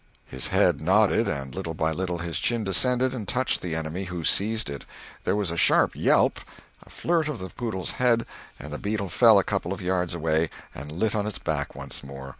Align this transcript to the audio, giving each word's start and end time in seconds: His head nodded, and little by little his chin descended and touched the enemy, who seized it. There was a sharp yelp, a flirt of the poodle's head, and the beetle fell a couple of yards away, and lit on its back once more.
His 0.25 0.47
head 0.47 0.81
nodded, 0.81 1.27
and 1.27 1.53
little 1.53 1.75
by 1.75 1.91
little 1.91 2.17
his 2.17 2.39
chin 2.39 2.63
descended 2.63 3.13
and 3.13 3.27
touched 3.27 3.61
the 3.61 3.75
enemy, 3.75 4.05
who 4.05 4.23
seized 4.23 4.67
it. 4.67 4.83
There 5.25 5.35
was 5.35 5.51
a 5.51 5.57
sharp 5.57 5.91
yelp, 5.95 6.41
a 6.83 6.89
flirt 6.89 7.27
of 7.27 7.37
the 7.37 7.49
poodle's 7.49 7.91
head, 7.91 8.25
and 8.59 8.73
the 8.73 8.79
beetle 8.79 9.09
fell 9.09 9.37
a 9.37 9.43
couple 9.43 9.71
of 9.71 9.79
yards 9.79 10.15
away, 10.15 10.49
and 10.73 10.91
lit 10.91 11.13
on 11.13 11.27
its 11.27 11.37
back 11.37 11.75
once 11.75 12.03
more. 12.03 12.29